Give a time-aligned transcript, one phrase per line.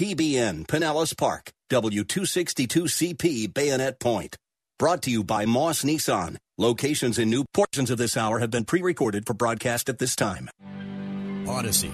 [0.00, 4.34] TBN Pinellas Park, W262CP Bayonet Point.
[4.78, 6.38] Brought to you by Moss Nissan.
[6.56, 10.48] Locations in new portions of this hour have been pre-recorded for broadcast at this time.
[11.46, 11.92] Odyssey.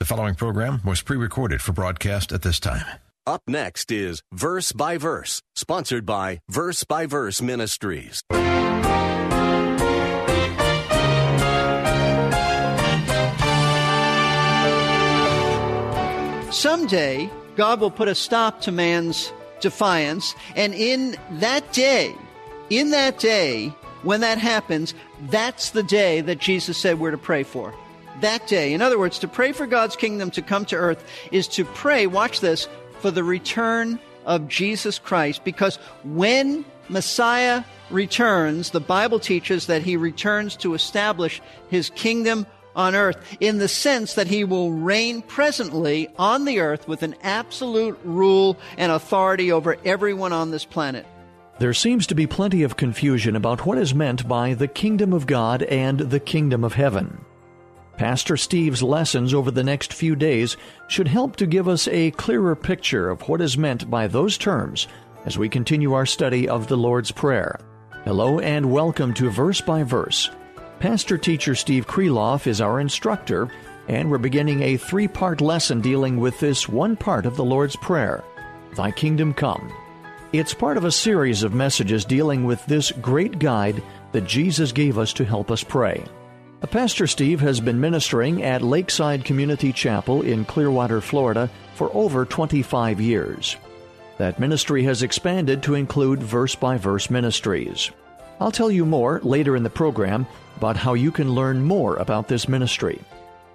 [0.00, 2.86] The following program was pre-recorded for broadcast at this time.
[3.26, 8.22] Up next is Verse by Verse, sponsored by Verse by Verse Ministries.
[16.50, 22.14] Someday, God will put a stop to man's defiance, and in that day,
[22.70, 23.68] in that day,
[24.02, 24.94] when that happens,
[25.30, 27.74] that's the day that Jesus said we're to pray for.
[28.20, 28.72] That day.
[28.72, 32.06] In other words, to pray for God's kingdom to come to earth is to pray,
[32.06, 32.68] watch this,
[33.00, 35.44] for the return of Jesus Christ.
[35.44, 42.94] Because when Messiah returns, the Bible teaches that he returns to establish his kingdom on
[42.94, 47.98] earth in the sense that he will reign presently on the earth with an absolute
[48.04, 51.04] rule and authority over everyone on this planet.
[51.58, 55.26] There seems to be plenty of confusion about what is meant by the kingdom of
[55.26, 57.24] God and the kingdom of heaven.
[57.96, 62.54] Pastor Steve's lessons over the next few days should help to give us a clearer
[62.54, 64.86] picture of what is meant by those terms
[65.24, 67.58] as we continue our study of the Lord's Prayer.
[68.04, 70.30] Hello and welcome to Verse by Verse.
[70.78, 73.48] Pastor teacher Steve Kreloff is our instructor,
[73.88, 77.76] and we're beginning a three part lesson dealing with this one part of the Lord's
[77.76, 78.22] Prayer
[78.74, 79.72] Thy Kingdom Come.
[80.34, 83.82] It's part of a series of messages dealing with this great guide
[84.12, 86.04] that Jesus gave us to help us pray.
[86.60, 92.26] Uh, Pastor Steve has been ministering at Lakeside Community Chapel in Clearwater, Florida for over
[92.26, 93.56] 25 years.
[94.18, 97.90] That ministry has expanded to include verse by verse ministries.
[98.40, 102.28] I'll tell you more later in the program about how you can learn more about
[102.28, 103.00] this ministry.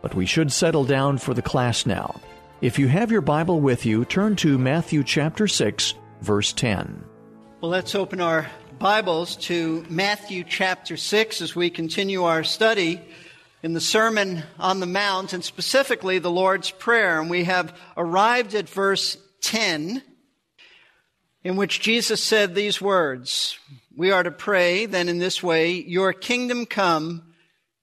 [0.02, 2.20] But we should settle down for the class now.
[2.62, 7.04] If you have your Bible with you, turn to Matthew chapter 6, verse 10.
[7.60, 8.48] Well, let's open our
[8.80, 13.02] Bibles to Matthew chapter 6 as we continue our study
[13.62, 17.22] in the Sermon on the Mount and specifically the Lord's Prayer.
[17.22, 20.02] And we have arrived at verse 10
[21.44, 23.58] in which Jesus said these words.
[23.96, 27.34] We are to pray then in this way, Your kingdom come,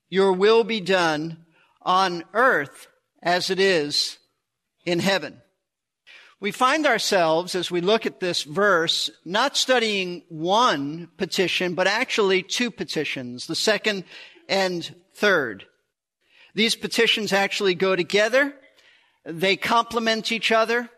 [0.09, 1.45] your will be done
[1.83, 2.89] on earth
[3.23, 4.19] as it is
[4.85, 5.41] in heaven.
[6.41, 12.45] We find ourselves, as we look at this verse, not studying one petition, but actually
[12.45, 14.05] two petitions, the second
[14.49, 15.67] and third.
[16.55, 18.55] These petitions actually go together.
[19.25, 20.89] They complement each other.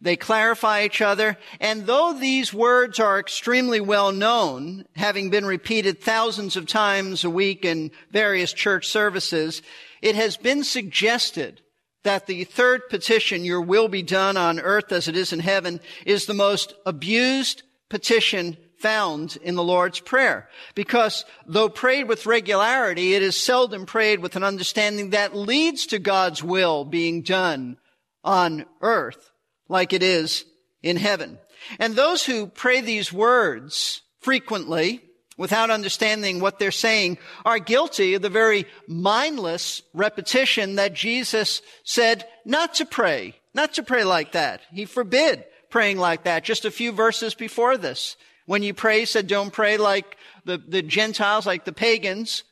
[0.00, 1.36] They clarify each other.
[1.60, 7.30] And though these words are extremely well known, having been repeated thousands of times a
[7.30, 9.60] week in various church services,
[10.00, 11.62] it has been suggested
[12.04, 15.80] that the third petition, your will be done on earth as it is in heaven,
[16.06, 20.48] is the most abused petition found in the Lord's Prayer.
[20.76, 25.98] Because though prayed with regularity, it is seldom prayed with an understanding that leads to
[25.98, 27.78] God's will being done
[28.22, 29.32] on earth
[29.68, 30.44] like it is
[30.82, 31.38] in heaven.
[31.78, 35.02] And those who pray these words frequently
[35.36, 42.24] without understanding what they're saying are guilty of the very mindless repetition that Jesus said
[42.44, 44.60] not to pray, not to pray like that.
[44.72, 48.16] He forbid praying like that just a few verses before this.
[48.46, 52.44] When you pray, he said don't pray like the, the Gentiles, like the pagans,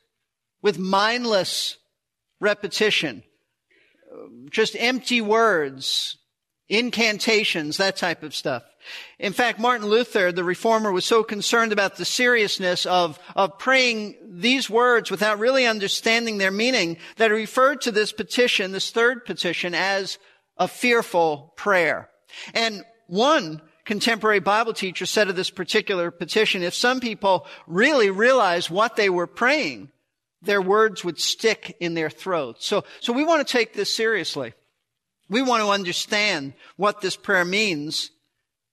[0.62, 1.78] with mindless
[2.40, 3.22] repetition.
[4.50, 6.18] Just empty words,
[6.68, 8.62] incantations, that type of stuff.
[9.18, 14.16] In fact, Martin Luther, the reformer, was so concerned about the seriousness of, of praying
[14.22, 19.24] these words without really understanding their meaning that he referred to this petition, this third
[19.24, 20.18] petition, as
[20.56, 22.08] a fearful prayer.
[22.54, 28.70] And one contemporary Bible teacher said of this particular petition, if some people really realized
[28.70, 29.90] what they were praying,
[30.42, 32.66] their words would stick in their throats.
[32.66, 34.52] So, so we want to take this seriously.
[35.28, 38.10] We want to understand what this prayer means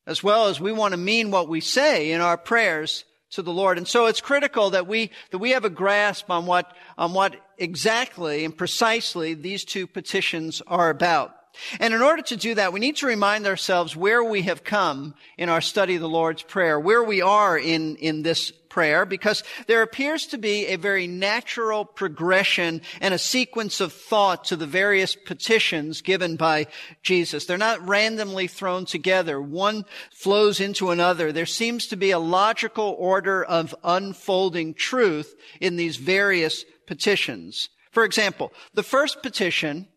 [0.06, 3.54] as well as we want to mean what we say in our prayers to the
[3.54, 3.78] Lord.
[3.78, 7.36] And so it's critical that we, that we have a grasp on what, on what
[7.58, 11.34] exactly and precisely these two petitions are about.
[11.80, 15.14] And in order to do that, we need to remind ourselves where we have come
[15.38, 19.44] in our study of the Lord's Prayer, where we are in, in this prayer, because
[19.68, 24.66] there appears to be a very natural progression and a sequence of thought to the
[24.66, 26.66] various petitions given by
[27.04, 27.46] Jesus.
[27.46, 29.40] They're not randomly thrown together.
[29.40, 31.32] One flows into another.
[31.32, 37.70] There seems to be a logical order of unfolding truth in these various petitions.
[37.92, 39.88] For example, the first petition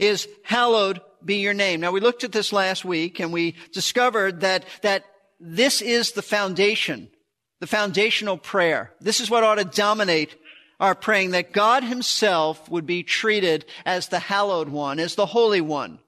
[0.00, 1.80] is hallowed be your name.
[1.80, 5.04] Now we looked at this last week and we discovered that, that
[5.38, 7.08] this is the foundation,
[7.62, 8.90] the foundational prayer.
[9.00, 10.34] This is what ought to dominate
[10.80, 15.60] our praying, that God himself would be treated as the hallowed one, as the holy
[15.60, 16.00] one,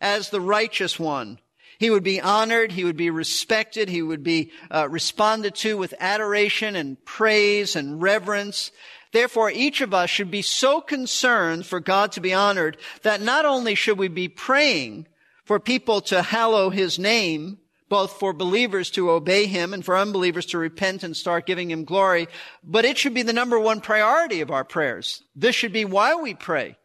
[0.00, 1.38] as the righteous one.
[1.78, 2.72] He would be honored.
[2.72, 3.90] He would be respected.
[3.90, 8.70] He would be uh, responded to with adoration and praise and reverence.
[9.12, 13.44] Therefore, each of us should be so concerned for God to be honored that not
[13.44, 15.06] only should we be praying
[15.44, 17.58] for people to hallow his name,
[17.94, 21.84] both for believers to obey him and for unbelievers to repent and start giving him
[21.84, 22.26] glory,
[22.64, 25.22] but it should be the number one priority of our prayers.
[25.36, 26.76] This should be why we pray.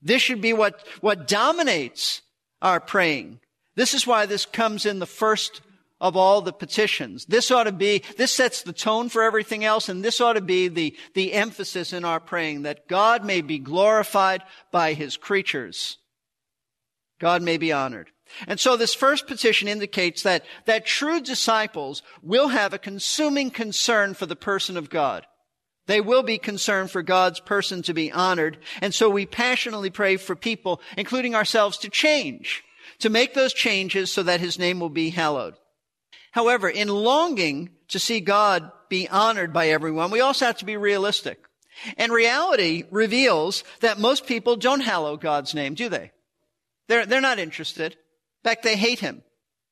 [0.00, 2.22] This should be what, what dominates
[2.62, 3.40] our praying.
[3.74, 5.60] This is why this comes in the first
[6.00, 7.26] of all the petitions.
[7.26, 10.40] This ought to be, this sets the tone for everything else, and this ought to
[10.40, 14.42] be the, the emphasis in our praying, that God may be glorified
[14.72, 15.98] by his creatures.
[17.20, 18.08] God may be honored.
[18.46, 24.14] And so this first petition indicates that, that true disciples will have a consuming concern
[24.14, 25.26] for the person of God.
[25.86, 28.58] They will be concerned for God's person to be honored.
[28.82, 32.64] And so we passionately pray for people, including ourselves, to change,
[32.98, 35.54] to make those changes so that his name will be hallowed.
[36.32, 40.76] However, in longing to see God be honored by everyone, we also have to be
[40.76, 41.38] realistic.
[41.96, 46.10] And reality reveals that most people don't hallow God's name, do they?
[46.88, 47.96] They're, they're not interested.
[48.46, 49.24] In fact, they hate him.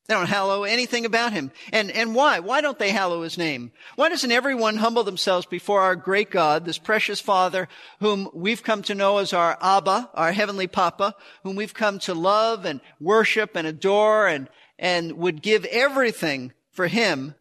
[0.08, 1.52] They don't hallow anything about him.
[1.72, 2.40] And, and why?
[2.40, 3.70] Why don't they hallow his name?
[3.94, 7.68] Why doesn't everyone humble themselves before our great God, this precious Father,
[8.00, 12.14] whom we've come to know as our Abba, our Heavenly Papa, whom we've come to
[12.14, 17.36] love and worship and adore and, and would give everything for him,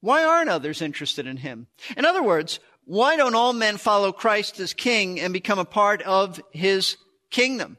[0.00, 1.68] why aren't others interested in him?
[1.96, 6.02] In other words, why don't all men follow Christ as king and become a part
[6.02, 6.96] of his
[7.30, 7.78] kingdom?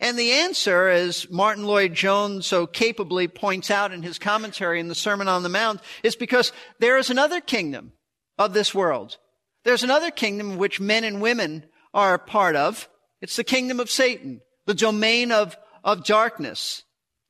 [0.00, 4.94] And the answer, as Martyn Lloyd-Jones so capably points out in his commentary in the
[4.94, 7.92] Sermon on the Mount, is because there is another kingdom
[8.38, 9.18] of this world.
[9.64, 12.88] There's another kingdom which men and women are a part of.
[13.20, 16.82] It's the kingdom of Satan, the domain of, of darkness.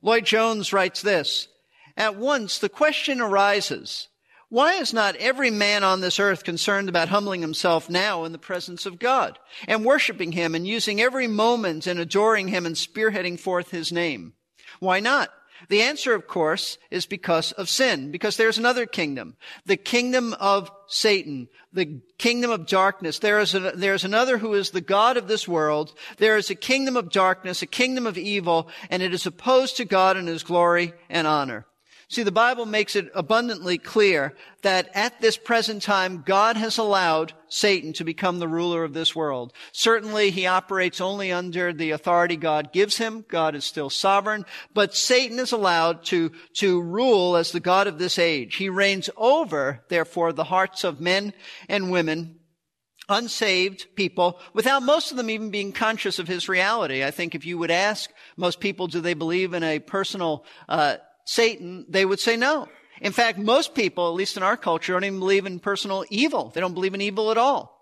[0.02, 1.48] Lloyd-Jones writes this,
[1.96, 4.08] at once the question arises,
[4.48, 8.38] why is not every man on this earth concerned about humbling himself now in the
[8.38, 13.40] presence of God and worshiping him and using every moment in adoring him and spearheading
[13.40, 14.34] forth his name?
[14.78, 15.30] Why not?
[15.68, 20.70] The answer, of course, is because of sin, because there's another kingdom, the kingdom of
[20.86, 23.18] Satan, the kingdom of darkness.
[23.18, 25.92] There is, a, there's another who is the God of this world.
[26.18, 29.84] There is a kingdom of darkness, a kingdom of evil, and it is opposed to
[29.84, 31.66] God and his glory and honor.
[32.08, 37.32] See, the Bible makes it abundantly clear that at this present time, God has allowed
[37.48, 39.52] Satan to become the ruler of this world.
[39.72, 43.24] Certainly, he operates only under the authority God gives him.
[43.28, 47.98] God is still sovereign, but Satan is allowed to, to rule as the God of
[47.98, 48.54] this age.
[48.54, 51.32] He reigns over, therefore, the hearts of men
[51.68, 52.38] and women
[53.08, 57.04] unsaved people without most of them even being conscious of his reality.
[57.04, 60.96] I think if you would ask most people, do they believe in a personal uh,
[61.26, 62.68] Satan, they would say no.
[63.02, 66.50] In fact, most people, at least in our culture, don't even believe in personal evil.
[66.54, 67.76] They don't believe in evil at all.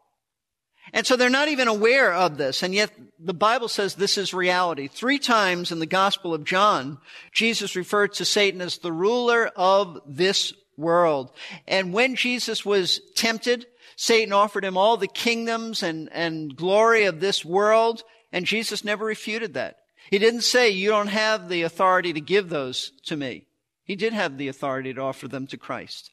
[0.92, 2.62] And so they're not even aware of this.
[2.62, 4.88] And yet the Bible says this is reality.
[4.88, 6.98] Three times in the Gospel of John,
[7.32, 11.30] Jesus referred to Satan as the ruler of this world.
[11.66, 17.20] And when Jesus was tempted, Satan offered him all the kingdoms and, and glory of
[17.20, 19.76] this world, and Jesus never refuted that.
[20.10, 23.46] He didn't say, you don't have the authority to give those to me.
[23.84, 26.10] He did have the authority to offer them to Christ.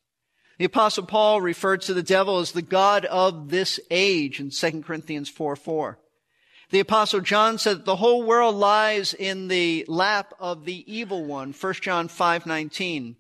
[0.57, 4.83] The apostle Paul referred to the devil as the God of this age in 2
[4.83, 5.97] Corinthians 4 4.
[6.69, 11.25] The apostle John said that the whole world lies in the lap of the evil
[11.25, 13.15] one, 1 John 5 19.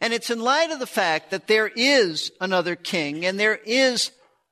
[0.00, 4.10] And it's in light of the fact that there is another king and there is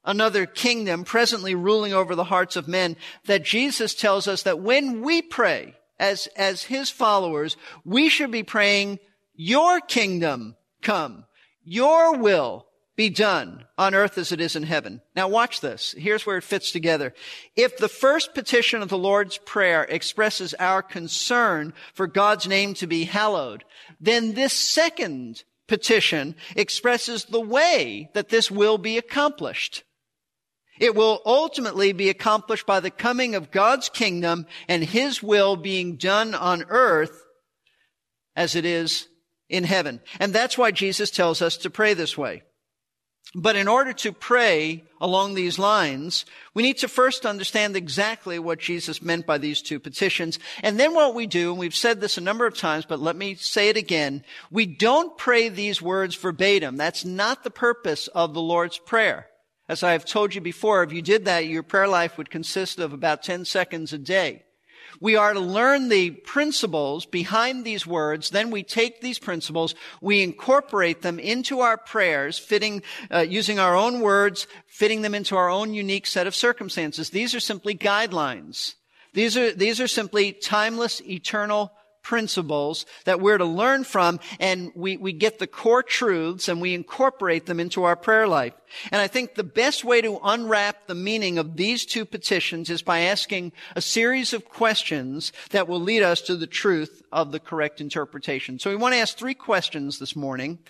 [0.08, 2.96] another kingdom presently ruling over the hearts of men,
[3.26, 8.42] that Jesus tells us that when we pray as, as his followers, we should be
[8.42, 8.98] praying,
[9.34, 11.26] your kingdom come,
[11.62, 15.00] your will be done on earth as it is in heaven.
[15.14, 15.94] Now watch this.
[15.96, 17.14] Here's where it fits together.
[17.54, 22.86] If the first petition of the Lord's Prayer expresses our concern for God's name to
[22.86, 23.62] be hallowed,
[24.00, 29.84] then this second petition expresses the way that this will be accomplished.
[30.78, 35.96] It will ultimately be accomplished by the coming of God's kingdom and His will being
[35.96, 37.24] done on earth
[38.36, 39.08] as it is
[39.48, 40.00] in heaven.
[40.20, 42.42] And that's why Jesus tells us to pray this way.
[43.34, 48.58] But in order to pray along these lines, we need to first understand exactly what
[48.58, 50.38] Jesus meant by these two petitions.
[50.62, 53.16] And then what we do, and we've said this a number of times, but let
[53.16, 56.76] me say it again, we don't pray these words verbatim.
[56.76, 59.26] That's not the purpose of the Lord's Prayer.
[59.68, 62.78] As I have told you before, if you did that, your prayer life would consist
[62.78, 64.44] of about 10 seconds a day.
[65.00, 68.30] We are to learn the principles behind these words.
[68.30, 73.76] Then we take these principles, we incorporate them into our prayers, fitting, uh, using our
[73.76, 77.10] own words, fitting them into our own unique set of circumstances.
[77.10, 78.74] These are simply guidelines.
[79.12, 81.72] These are, these are simply timeless, eternal
[82.08, 86.72] principles that we're to learn from and we, we get the core truths and we
[86.72, 88.54] incorporate them into our prayer life.
[88.90, 92.80] And I think the best way to unwrap the meaning of these two petitions is
[92.80, 97.40] by asking a series of questions that will lead us to the truth of the
[97.40, 98.58] correct interpretation.
[98.58, 100.60] So we want to ask three questions this morning.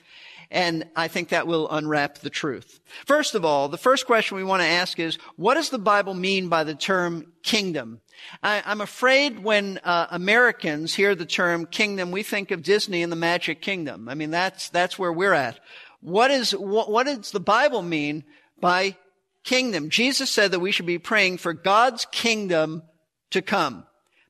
[0.51, 2.81] And I think that will unwrap the truth.
[3.05, 6.15] First of all, the first question we want to ask is, what does the Bible
[6.15, 8.01] mean by the term kingdom?
[8.43, 13.13] I, am afraid when uh, Americans hear the term kingdom, we think of Disney and
[13.13, 14.09] the Magic Kingdom.
[14.09, 15.61] I mean, that's that's where we're at.
[16.01, 18.25] What is what, what does the Bible mean
[18.59, 18.97] by
[19.45, 19.91] kingdom?
[19.91, 22.83] Jesus said that we should be praying for God's kingdom
[23.31, 23.85] to come,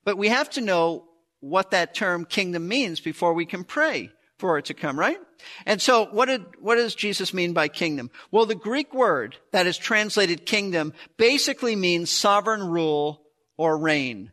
[0.05, 1.05] but we have to know
[1.41, 5.19] what that term kingdom means before we can pray for it to come, right?
[5.67, 8.11] And so what did, what does Jesus mean by kingdom?
[8.31, 13.23] Well, the Greek word that is translated kingdom basically means sovereign rule
[13.57, 14.33] or reign.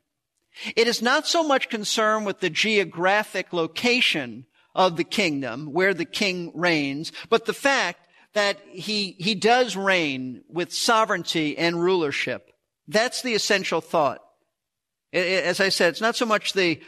[0.75, 6.05] It is not so much concerned with the geographic location of the kingdom, where the
[6.05, 12.51] king reigns, but the fact that he, he does reign with sovereignty and rulership.
[12.87, 14.19] That's the essential thought.
[15.13, 16.81] As I said, it's not so much the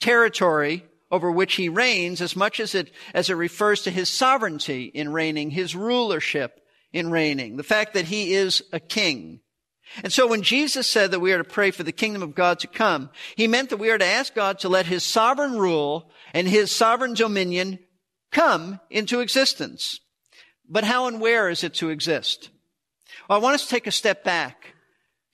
[0.00, 4.84] territory over which he reigns as much as it, as it refers to his sovereignty
[4.84, 6.60] in reigning, his rulership
[6.92, 9.40] in reigning, the fact that he is a king.
[10.04, 12.60] And so when Jesus said that we are to pray for the kingdom of God
[12.60, 16.10] to come, he meant that we are to ask God to let his sovereign rule
[16.32, 17.80] and his sovereign dominion
[18.30, 19.98] come into existence.
[20.68, 22.50] But how and where is it to exist?
[23.28, 24.74] Well, I want us to take a step back.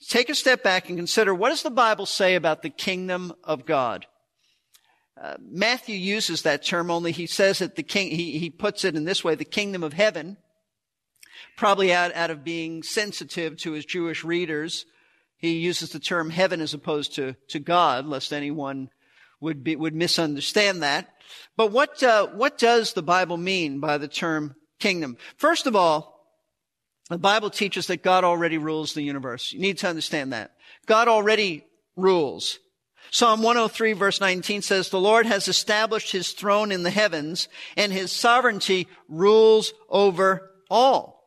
[0.09, 3.67] Take a step back and consider what does the Bible say about the kingdom of
[3.67, 4.07] God?
[5.21, 8.97] Uh, Matthew uses that term only he says that the king, he, he puts it
[8.97, 10.37] in this way, the kingdom of heaven
[11.57, 14.85] probably out, out of being sensitive to his Jewish readers.
[15.39, 18.91] He uses the term heaven as opposed to, to God, lest anyone
[19.41, 21.09] would be, would misunderstand that.
[21.57, 25.17] But what, uh, what does the Bible mean by the term kingdom?
[25.37, 26.15] First of all,
[27.11, 29.53] the Bible teaches that God already rules the universe.
[29.53, 30.53] You need to understand that.
[30.87, 31.65] God already
[31.97, 32.59] rules.
[33.11, 37.93] Psalm 103 verse 19 says, the Lord has established his throne in the heavens and
[37.93, 41.23] his sovereignty rules over all.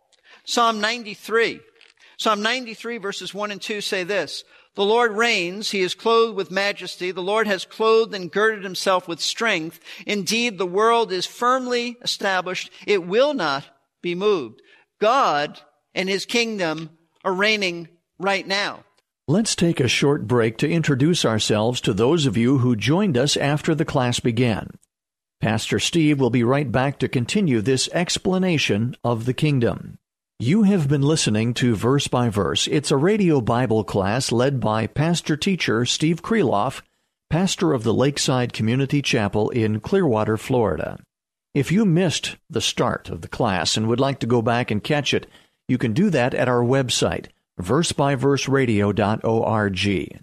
[0.45, 1.59] Psalm 93.
[2.17, 4.43] Psalm 93 verses 1 and 2 say this,
[4.75, 5.71] the Lord reigns.
[5.71, 7.11] He is clothed with majesty.
[7.11, 9.79] The Lord has clothed and girded himself with strength.
[10.05, 12.71] Indeed, the world is firmly established.
[12.87, 13.65] It will not
[14.01, 14.61] be moved.
[15.01, 15.59] God
[15.93, 16.91] and his kingdom
[17.25, 18.85] are reigning right now.
[19.29, 23.37] Let's take a short break to introduce ourselves to those of you who joined us
[23.37, 24.71] after the class began.
[25.39, 29.99] Pastor Steve will be right back to continue this explanation of the kingdom.
[30.39, 32.67] You have been listening to Verse by Verse.
[32.69, 36.81] It's a radio Bible class led by pastor teacher Steve Kreloff,
[37.29, 40.97] pastor of the Lakeside Community Chapel in Clearwater, Florida.
[41.53, 44.83] If you missed the start of the class and would like to go back and
[44.83, 45.27] catch it,
[45.67, 47.27] you can do that at our website,
[47.61, 50.21] versebyverseradio.org.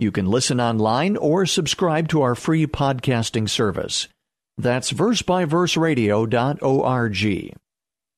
[0.00, 4.08] You can listen online or subscribe to our free podcasting service.
[4.58, 7.56] That's versebyverseradio.org.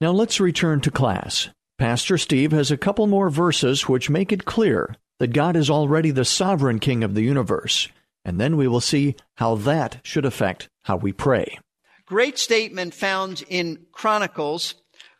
[0.00, 1.50] Now let's return to class.
[1.79, 6.11] Pastor Steve has a couple more verses which make it clear that God is already
[6.11, 7.88] the sovereign king of the universe,
[8.25, 11.59] and then we will see how that should affect how we pray.
[12.07, 14.75] Great statement found in Chronicles,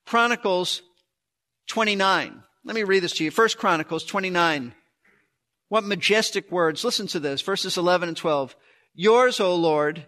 [0.06, 0.83] Chronicles
[1.68, 2.42] 29.
[2.66, 3.30] Let me read this to you.
[3.30, 4.75] First Chronicles 29.
[5.68, 6.82] What majestic words.
[6.82, 7.40] Listen to this.
[7.40, 8.56] Verses 11 and 12.
[8.92, 10.04] Yours, O Lord,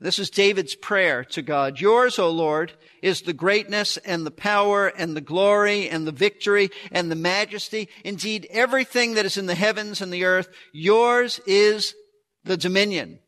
[0.00, 1.78] this is David's prayer to God.
[1.82, 2.72] Yours, O Lord,
[3.02, 7.90] is the greatness and the power and the glory and the victory and the majesty.
[8.04, 11.94] Indeed, everything that is in the heavens and the earth, yours is
[12.42, 13.18] the dominion.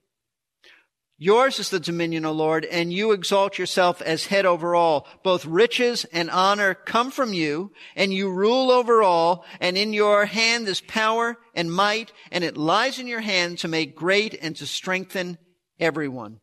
[1.23, 5.07] Yours is the dominion, O Lord, and you exalt yourself as head over all.
[5.23, 10.25] Both riches and honor come from you, and you rule over all, and in your
[10.25, 14.57] hand is power and might, and it lies in your hand to make great and
[14.57, 15.37] to strengthen
[15.79, 16.41] everyone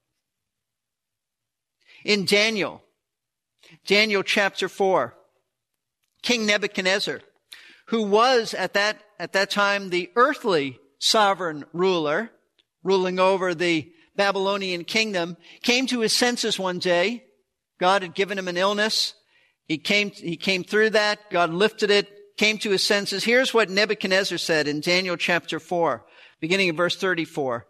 [2.06, 2.84] in Daniel.
[3.88, 5.16] Daniel chapter 4.
[6.22, 7.22] King Nebuchadnezzar,
[7.88, 12.30] who was at that, at that time the earthly sovereign ruler,
[12.84, 17.24] ruling over the Babylonian kingdom, came to his senses one day.
[17.80, 19.14] God had given him an illness.
[19.68, 21.30] He came, he came through that.
[21.30, 23.24] God lifted it, came to his senses.
[23.24, 26.06] Here's what Nebuchadnezzar said in Daniel chapter 4,
[26.42, 27.66] beginning of verse 34.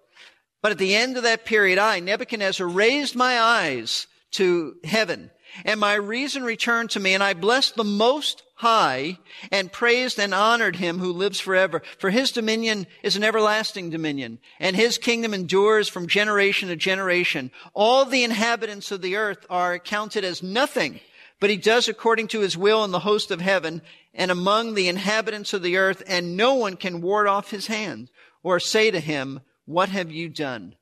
[0.61, 5.29] But at the end of that period, I, Nebuchadnezzar, raised my eyes to heaven
[5.65, 9.19] and my reason returned to me and I blessed the most high
[9.51, 11.83] and praised and honored him who lives forever.
[11.99, 17.51] For his dominion is an everlasting dominion and his kingdom endures from generation to generation.
[17.73, 20.99] All the inhabitants of the earth are counted as nothing,
[21.39, 23.81] but he does according to his will in the host of heaven
[24.13, 28.09] and among the inhabitants of the earth and no one can ward off his hand
[28.41, 30.75] or say to him, what have you done?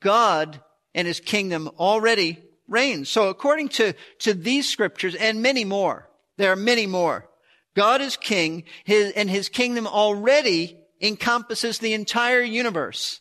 [0.00, 0.60] God
[0.94, 3.08] and his kingdom already reigns.
[3.08, 7.28] So according to, to these scriptures and many more, there are many more.
[7.74, 13.20] God is king, his, and his kingdom already encompasses the entire universe.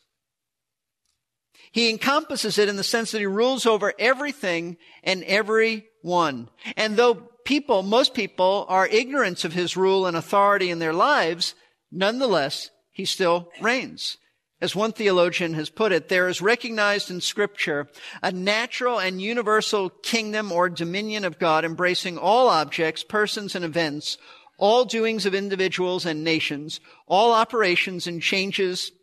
[1.72, 6.50] He encompasses it in the sense that he rules over everything and everyone.
[6.78, 11.56] And though people, most people are ignorant of his rule and authority in their lives,
[11.92, 14.18] nonetheless, he still reigns.
[14.64, 17.90] As one theologian has put it, there is recognized in scripture
[18.22, 24.18] a natural and universal kingdom or dominion of God embracing all objects, persons, and events,
[24.58, 28.94] all doings of individuals and nations, all operations and changes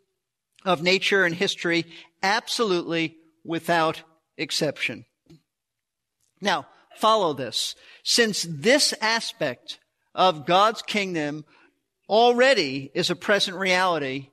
[0.65, 1.85] of nature and history,
[2.23, 4.01] absolutely without
[4.39, 5.05] exception.
[6.41, 6.65] Now,
[6.95, 7.75] follow this.
[8.01, 9.77] Since this aspect
[10.15, 11.45] of God's kingdom
[12.09, 14.29] already is a present reality,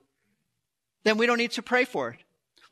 [1.03, 2.19] then we don't need to pray for it.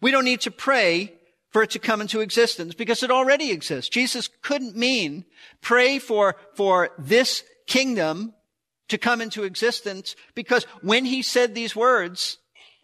[0.01, 1.13] We don't need to pray
[1.49, 3.89] for it to come into existence because it already exists.
[3.89, 5.25] Jesus couldn't mean
[5.61, 8.33] pray for, for this kingdom
[8.89, 12.37] to come into existence because when he said these words,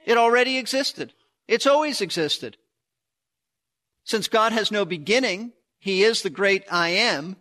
[0.05, 1.13] it already existed.
[1.47, 2.57] It's always existed.
[4.05, 7.37] Since God has no beginning, he is the great I am.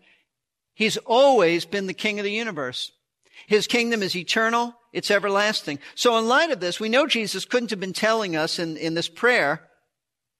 [0.75, 2.93] He's always been the king of the universe.
[3.47, 4.75] His kingdom is eternal.
[4.93, 5.79] It's everlasting.
[5.95, 8.95] So in light of this, we know Jesus couldn't have been telling us in, in
[8.95, 9.69] this prayer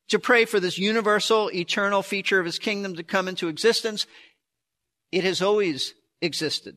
[0.09, 4.07] to pray for this universal, eternal feature of his kingdom to come into existence.
[5.11, 6.77] It has always existed.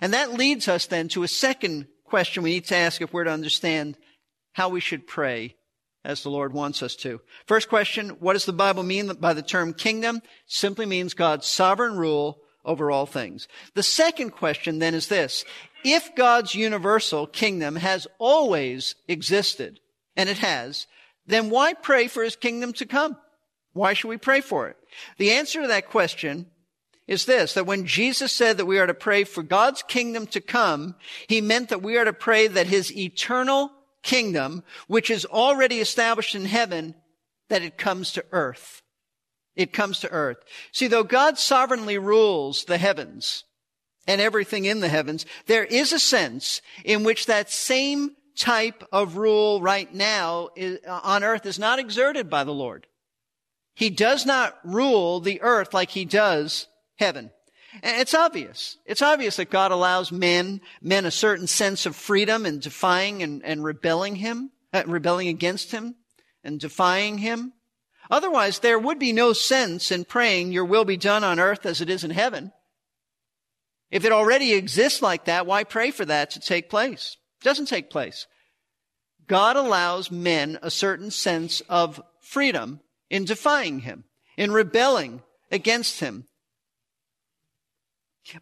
[0.00, 3.24] And that leads us then to a second question we need to ask if we're
[3.24, 3.96] to understand
[4.52, 5.56] how we should pray
[6.04, 7.20] as the Lord wants us to.
[7.46, 10.20] First question, what does the Bible mean by the term kingdom?
[10.46, 13.48] Simply means God's sovereign rule over all things.
[13.74, 15.44] The second question then is this.
[15.84, 19.80] If God's universal kingdom has always existed,
[20.16, 20.86] and it has,
[21.26, 23.16] then why pray for his kingdom to come?
[23.74, 24.76] Why should we pray for it?
[25.18, 26.46] The answer to that question
[27.06, 30.40] is this, that when Jesus said that we are to pray for God's kingdom to
[30.40, 30.94] come,
[31.28, 33.70] he meant that we are to pray that his eternal
[34.02, 36.94] kingdom, which is already established in heaven,
[37.48, 38.80] that it comes to earth.
[39.54, 40.38] It comes to earth.
[40.72, 43.44] See, though God sovereignly rules the heavens
[44.06, 49.16] and everything in the heavens, there is a sense in which that same type of
[49.16, 52.86] rule right now is, uh, on earth is not exerted by the Lord.
[53.74, 57.30] He does not rule the earth like he does heaven.
[57.82, 58.76] And it's obvious.
[58.86, 63.44] It's obvious that God allows men, men a certain sense of freedom in defying and,
[63.44, 65.96] and rebelling him, uh, rebelling against him
[66.44, 67.52] and defying him.
[68.10, 71.80] Otherwise, there would be no sense in praying, Your will be done on earth as
[71.80, 72.52] it is in heaven.
[73.94, 77.16] If it already exists like that, why pray for that to take place?
[77.40, 78.26] It doesn't take place.
[79.28, 84.02] God allows men a certain sense of freedom in defying Him,
[84.36, 86.26] in rebelling against Him.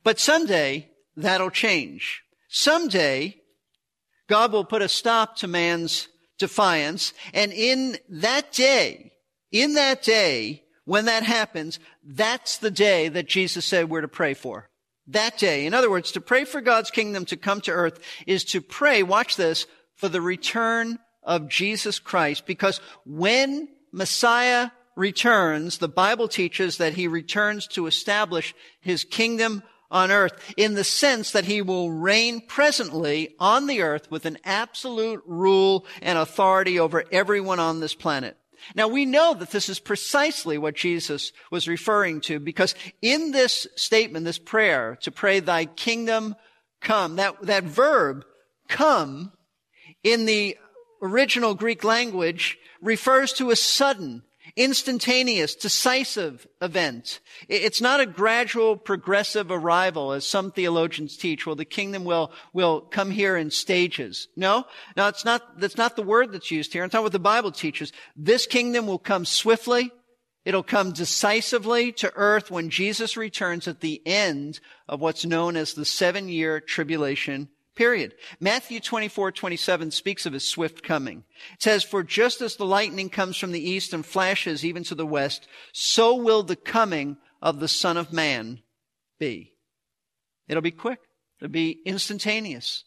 [0.02, 0.88] But someday,
[1.18, 2.22] that'll change.
[2.48, 3.36] Someday,
[4.30, 9.12] God will put a stop to man's defiance, and in that day,
[9.50, 14.32] in that day, when that happens, that's the day that Jesus said we're to pray
[14.32, 14.70] for.
[15.08, 15.66] That day.
[15.66, 19.02] In other words, to pray for God's kingdom to come to earth is to pray,
[19.02, 22.46] watch this, for the return of Jesus Christ.
[22.46, 30.10] Because when Messiah returns, the Bible teaches that he returns to establish his kingdom on
[30.10, 35.22] earth in the sense that he will reign presently on the earth with an absolute
[35.26, 38.36] rule and authority over everyone on this planet.
[38.74, 43.66] Now we know that this is precisely what Jesus was referring to because in this
[43.76, 46.36] statement, this prayer, to pray thy kingdom
[46.80, 48.24] come, that, that verb
[48.68, 49.32] come
[50.02, 50.56] in the
[51.02, 54.22] original Greek language refers to a sudden,
[54.56, 57.20] instantaneous, decisive event.
[57.48, 61.46] It's not a gradual, progressive arrival, as some theologians teach.
[61.46, 64.28] Well, the kingdom will, will come here in stages.
[64.36, 64.64] No,
[64.96, 66.84] no, it's not, that's not the word that's used here.
[66.84, 67.92] It's not what the Bible teaches.
[68.16, 69.90] This kingdom will come swiftly.
[70.44, 75.74] It'll come decisively to earth when Jesus returns at the end of what's known as
[75.74, 78.14] the seven year tribulation Period.
[78.38, 81.24] Matthew 24, 27 speaks of his swift coming.
[81.54, 84.94] It says, For just as the lightning comes from the east and flashes even to
[84.94, 88.60] the west, so will the coming of the Son of Man
[89.18, 89.54] be.
[90.48, 91.00] It'll be quick.
[91.40, 92.84] It'll be instantaneous.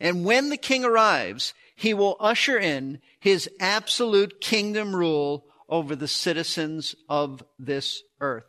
[0.00, 6.08] And when the king arrives, he will usher in his absolute kingdom rule over the
[6.08, 8.44] citizens of this earth.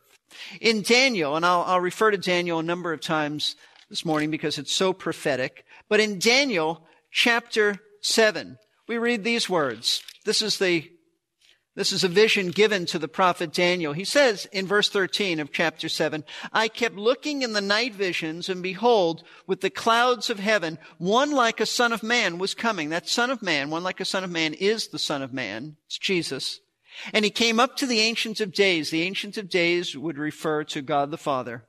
[0.59, 3.55] In Daniel, and I'll, I'll refer to Daniel a number of times
[3.95, 5.63] this morning because it's so prophetic.
[5.88, 8.58] But in Daniel chapter 7,
[8.89, 10.03] we read these words.
[10.25, 10.91] This is the
[11.75, 13.93] this is a vision given to the prophet Daniel.
[13.93, 18.49] He says in verse 13 of chapter 7, I kept looking in the night visions
[18.49, 22.89] and behold, with the clouds of heaven, one like a son of man was coming.
[22.89, 25.77] That son of man, one like a son of man is the son of man.
[25.86, 26.60] It's Jesus.
[27.13, 28.89] And he came up to the ancient of days.
[28.89, 31.63] The ancient of days would refer to God the Father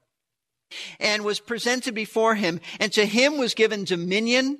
[0.98, 4.58] and was presented before him, and to him was given dominion,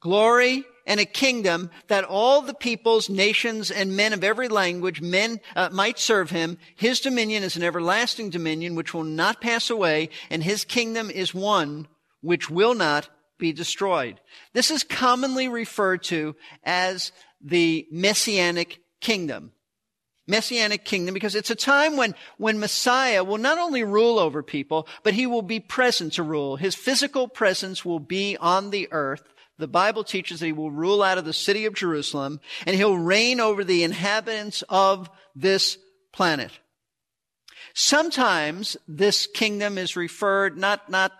[0.00, 5.38] glory, and a kingdom that all the peoples, nations, and men of every language men
[5.54, 6.56] uh, might serve him.
[6.76, 11.34] His dominion is an everlasting dominion which will not pass away, and his kingdom is
[11.34, 11.88] one
[12.22, 14.18] which will not be destroyed.
[14.54, 19.52] This is commonly referred to as the messianic kingdom
[20.28, 24.86] messianic kingdom because it's a time when, when Messiah will not only rule over people,
[25.02, 26.56] but he will be present to rule.
[26.56, 29.22] His physical presence will be on the earth.
[29.58, 32.96] The Bible teaches that he will rule out of the city of Jerusalem and he'll
[32.96, 35.78] reign over the inhabitants of this
[36.12, 36.52] planet.
[37.74, 41.12] Sometimes this kingdom is referred not, not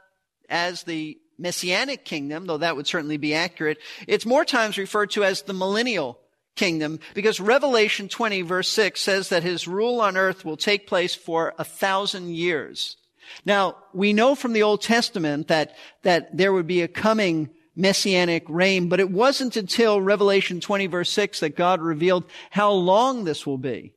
[0.49, 3.79] as the messianic kingdom, though that would certainly be accurate.
[4.07, 6.18] It's more times referred to as the millennial
[6.59, 11.14] kingdom because Revelation 20 verse 6 says that his rule on earth will take place
[11.14, 12.97] for a thousand years.
[13.44, 18.44] Now, we know from the Old Testament that, that there would be a coming messianic
[18.49, 23.47] reign, but it wasn't until Revelation 20 verse 6 that God revealed how long this
[23.47, 23.94] will be.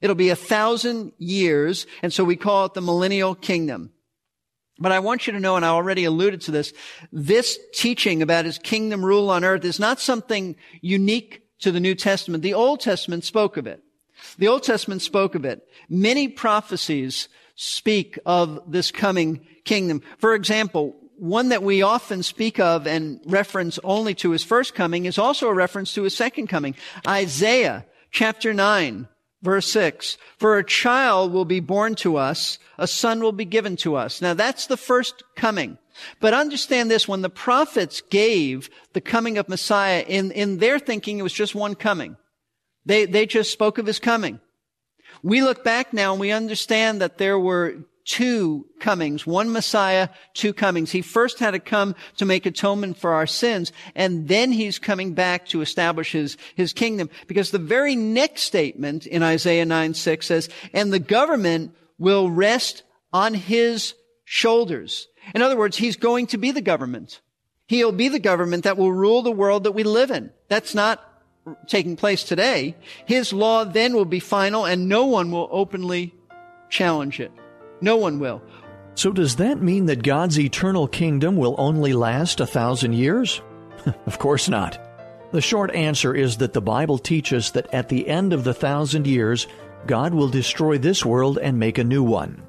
[0.00, 3.90] It'll be a thousand years, and so we call it the millennial kingdom.
[4.78, 6.72] But I want you to know, and I already alluded to this,
[7.10, 11.94] this teaching about his kingdom rule on earth is not something unique to the New
[11.94, 12.42] Testament.
[12.42, 13.82] The Old Testament spoke of it.
[14.38, 15.66] The Old Testament spoke of it.
[15.88, 20.02] Many prophecies speak of this coming kingdom.
[20.18, 25.04] For example, one that we often speak of and reference only to his first coming
[25.06, 26.74] is also a reference to his second coming.
[27.06, 29.08] Isaiah chapter 9
[29.42, 30.18] verse 6.
[30.36, 34.20] For a child will be born to us, a son will be given to us.
[34.20, 35.78] Now that's the first coming.
[36.20, 41.18] But understand this, when the prophets gave the coming of Messiah, in, in their thinking,
[41.18, 42.16] it was just one coming.
[42.86, 44.40] They, they just spoke of his coming.
[45.22, 50.54] We look back now and we understand that there were two comings, one Messiah, two
[50.54, 50.90] comings.
[50.90, 55.12] He first had to come to make atonement for our sins, and then he's coming
[55.12, 57.10] back to establish his, his kingdom.
[57.26, 62.82] Because the very next statement in Isaiah 9, 6 says, and the government will rest
[63.12, 63.94] on his
[64.24, 65.08] shoulders.
[65.34, 67.20] In other words, he's going to be the government.
[67.66, 70.30] He'll be the government that will rule the world that we live in.
[70.48, 71.04] That's not
[71.66, 72.74] taking place today.
[73.04, 76.14] His law then will be final and no one will openly
[76.70, 77.32] challenge it.
[77.80, 78.42] No one will.
[78.94, 83.40] So does that mean that God's eternal kingdom will only last a thousand years?
[84.06, 84.78] of course not.
[85.30, 89.06] The short answer is that the Bible teaches that at the end of the thousand
[89.06, 89.46] years,
[89.86, 92.42] God will destroy this world and make a new one.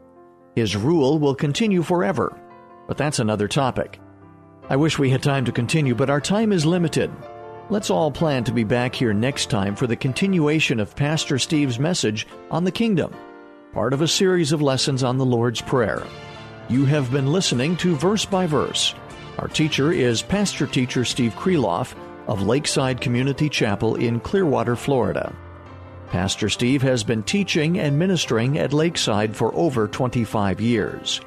[0.55, 2.37] His rule will continue forever,
[2.87, 3.99] but that's another topic.
[4.69, 7.11] I wish we had time to continue, but our time is limited.
[7.69, 11.79] Let's all plan to be back here next time for the continuation of Pastor Steve's
[11.79, 13.13] message on the kingdom,
[13.73, 16.01] part of a series of lessons on the Lord's Prayer.
[16.69, 18.95] You have been listening to Verse by Verse.
[19.38, 21.93] Our teacher is Pastor Teacher Steve Kreloff
[22.27, 25.36] of Lakeside Community Chapel in Clearwater, Florida.
[26.08, 31.21] Pastor Steve has been teaching and ministering at Lakeside for over 25 years.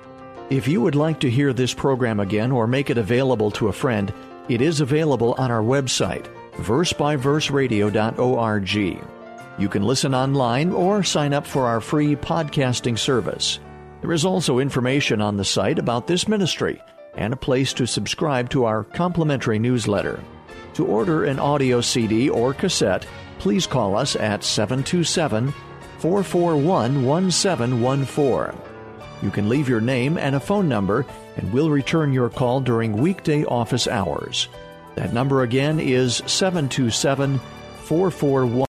[0.50, 3.72] If you would like to hear this program again or make it available to a
[3.72, 4.12] friend,
[4.48, 9.21] it is available on our website, versebyverseradio.org.
[9.58, 13.60] You can listen online or sign up for our free podcasting service.
[14.00, 16.82] There is also information on the site about this ministry
[17.14, 20.22] and a place to subscribe to our complimentary newsletter.
[20.74, 23.06] To order an audio CD or cassette,
[23.38, 25.52] please call us at 727
[25.98, 28.60] 441 1714.
[29.22, 32.94] You can leave your name and a phone number, and we'll return your call during
[32.94, 34.48] weekday office hours.
[34.96, 37.38] That number again is 727
[37.84, 38.54] 441